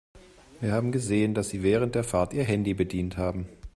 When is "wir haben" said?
0.61-0.91